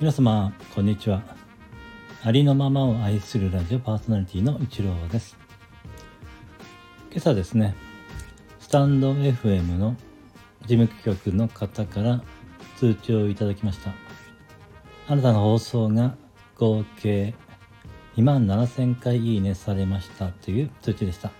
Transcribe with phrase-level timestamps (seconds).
[0.00, 1.20] 皆様こんにちは。
[2.22, 5.36] ありのままを愛するラジオパーソナリティの一郎です。
[7.10, 7.74] 今朝ですね
[8.60, 9.96] スタンド FM の
[10.68, 12.22] 事務局の方から
[12.76, 13.92] 通知をいただきました。
[15.08, 16.14] あなたの放送が
[16.56, 17.34] 合計
[18.16, 21.32] 2万7000回いいねされましたという通知でした。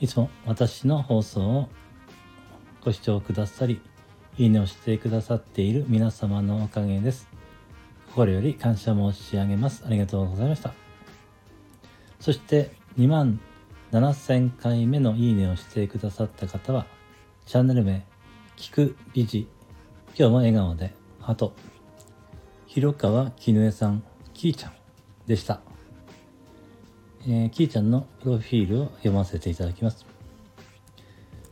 [0.00, 1.68] いつも私の放送を
[2.84, 3.80] ご視聴くださり
[4.36, 7.35] いいねをしてくださっている皆様のおかげです。
[8.16, 9.84] 心より感謝申し上げます。
[9.86, 10.72] ありがとうございました。
[12.18, 13.38] そして2万
[13.92, 16.86] 7000回目のいいねをしてくださった方は、
[17.44, 18.06] チャンネル名、
[18.56, 19.46] 聞く美人、
[20.18, 21.52] 今日も笑顔で、ハト、
[22.66, 24.02] 広川絹江さん、
[24.32, 24.72] キーちゃん
[25.26, 25.60] でした。
[27.26, 30.06] えー、キーちゃんのプロフィールを読ませていただきます。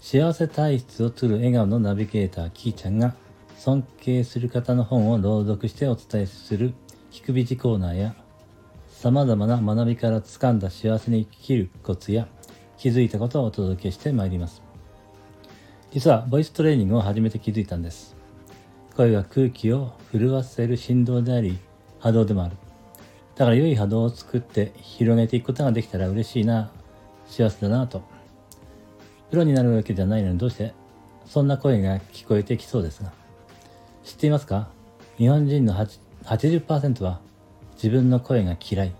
[0.00, 3.14] 幸せ体質を作る笑顔のナビゲーターキーちゃんが
[3.58, 6.74] 尊敬する方の本を朗読してお伝えする
[7.10, 8.14] 聞く美字コーナーや
[8.88, 12.28] 様々な学びから掴んだ幸せに生きるコツや
[12.76, 14.62] 気づいたことをお届けしてまいります。
[15.90, 18.14] 実はボイストレーニングを始めて気づいたんです。
[18.96, 21.58] 声は空気を震わせる振動であり
[21.98, 22.56] 波動でもある。
[23.34, 26.70] だから良い波動を作って広げていくことができたら嬉しいな、
[27.26, 28.02] 幸せだなと
[29.30, 30.74] プロになるわけじゃないのにどうして
[31.26, 33.12] そんな声が聞こえてきそうですが
[34.08, 34.70] 知っていますか？
[35.18, 35.74] 日本人の
[36.24, 37.20] 80%は
[37.74, 38.94] 自分の声が嫌い。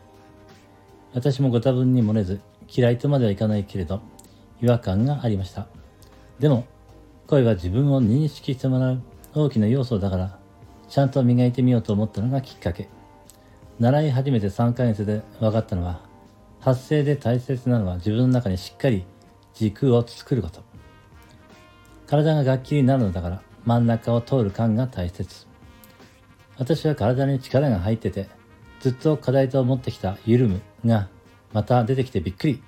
[1.14, 4.02] 私もご多分に漏れず嫌いとまではいかないけれど
[4.60, 5.66] 違和感がありました。
[6.38, 6.66] でも
[7.26, 10.38] 声は自分を認識してもらう大きな要素だから
[10.90, 12.90] ちゃんと磨いてみようと思ったのがきっかけ。
[13.80, 16.02] 習い始めて3ヶ月で分かったのは
[16.60, 19.06] 発声で大切なのは自分の中にしっかり
[19.54, 20.60] 軸を作ること。
[22.06, 25.46] 体が楽器になるのだから真ん中を通る感が大切。
[26.56, 28.28] 私は体に力が入ってて、
[28.80, 31.08] ずっと課題と思ってきた緩むが
[31.52, 32.62] また出てきてびっくり。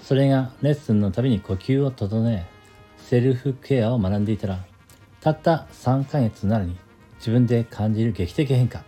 [0.00, 2.46] それがレッスンのたびに呼吸を整え、
[2.98, 4.64] セルフケアを学んでいたら、
[5.20, 6.76] たった3ヶ月なのに
[7.18, 8.84] 自分で感じる劇的変化。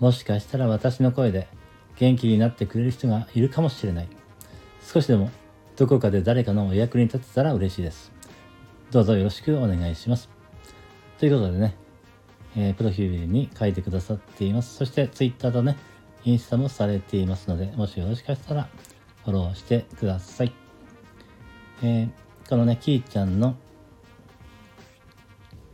[0.00, 1.48] もしかしたら私の声で
[1.96, 4.08] 元気になってくれる人がいるかもしれない。
[4.82, 5.30] 少しでも
[5.76, 8.12] どこかで誰かのお役に立てたら嬉しいです。
[8.96, 10.30] どうぞよろしくお願いします。
[11.18, 11.76] ということでね、
[12.56, 14.74] えー、プロフィールに書いてくださっています。
[14.74, 15.76] そして Twitter とね、
[16.24, 18.70] インスタもされていますので、もしよろしかったら
[19.22, 20.52] フォローしてください。
[21.82, 23.56] えー、このね、キーちゃんの、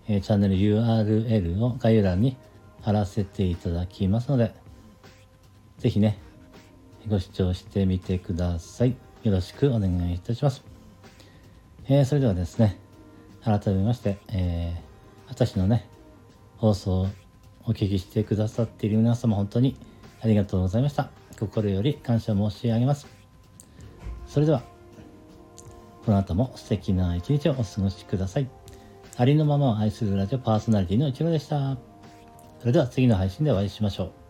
[0.09, 2.37] えー、チャンネル URL を概要欄に
[2.81, 4.53] 貼らせていただきますので、
[5.79, 6.19] ぜひね、
[7.07, 8.97] ご視聴してみてください。
[9.23, 10.65] よろしくお願いいたします。
[11.89, 12.83] えー、それではですね、
[13.45, 15.89] 改めまして、えー、私のね、
[16.59, 17.07] 放送を
[17.65, 19.77] お聞きしてくださっている皆様、本当に
[20.21, 21.11] ありがとうございました。
[21.39, 23.09] 心より感謝申し上げます。
[24.27, 24.63] それでは、
[26.05, 28.49] この後も素敵な一日をお過ごしください。
[29.17, 31.77] ありのままを愛するラジオパーソナリティの一郎でした。
[32.61, 34.22] それでは次の配信でお会いしましょう。